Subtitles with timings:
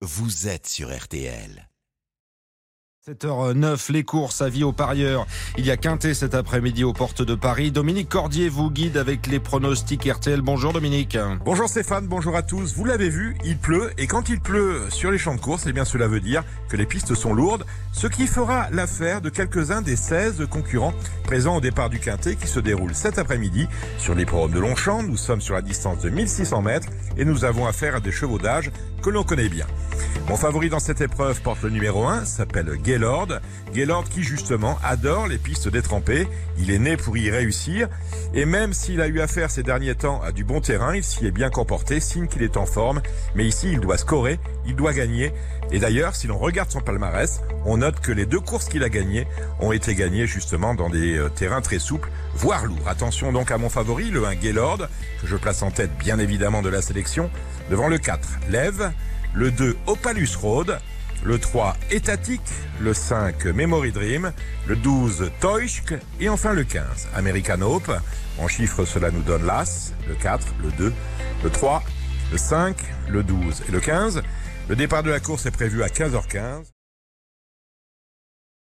[0.00, 1.68] vous êtes sur RTL.
[3.08, 5.26] 7h09, les courses à vie aux parieurs.
[5.56, 7.72] Il y a quinté cet après-midi aux portes de Paris.
[7.72, 10.42] Dominique Cordier vous guide avec les pronostics RTL.
[10.42, 11.16] Bonjour Dominique.
[11.44, 12.74] Bonjour Stéphane, bonjour à tous.
[12.74, 15.72] Vous l'avez vu, il pleut et quand il pleut sur les champs de course, eh
[15.72, 19.80] bien cela veut dire que les pistes sont lourdes, ce qui fera l'affaire de quelques-uns
[19.80, 20.92] des 16 concurrents
[21.24, 25.02] présents au départ du quintet qui se déroule cet après-midi sur les programmes de Longchamp.
[25.02, 28.38] Nous sommes sur la distance de 1600 mètres et nous avons affaire à des chevaux
[28.38, 28.70] d'âge
[29.02, 29.66] que l'on connaît bien.
[30.26, 33.40] Mon favori dans cette épreuve porte le numéro 1, s'appelle Gaylord.
[33.72, 36.26] Gaylord qui justement adore les pistes détrempées.
[36.58, 37.88] Il est né pour y réussir.
[38.34, 41.26] Et même s'il a eu affaire ces derniers temps à du bon terrain, il s'y
[41.26, 43.00] est bien comporté, signe qu'il est en forme.
[43.34, 45.32] Mais ici, il doit scorer, il doit gagner.
[45.70, 48.88] Et d'ailleurs, si l'on regarde son palmarès, on note que les deux courses qu'il a
[48.88, 49.26] gagnées
[49.60, 52.86] ont été gagnées justement dans des euh, terrains très souples, voire lourds.
[52.86, 54.88] Attention donc à mon favori, le 1 Gaylord,
[55.20, 57.30] que je place en tête bien évidemment de la sélection,
[57.70, 58.92] devant le 4 Lève,
[59.34, 60.78] le 2 Opalus Road,
[61.24, 62.40] le 3 Étatique,
[62.80, 64.32] le 5 Memory Dream,
[64.66, 67.92] le 12 Toysk et enfin le 15 American Hope.
[68.38, 70.92] En chiffres, cela nous donne l'As, le 4, le 2,
[71.44, 71.82] le 3,
[72.32, 72.76] le 5,
[73.08, 74.22] le 12 et le 15.
[74.68, 76.77] Le départ de la course est prévu à 15h15.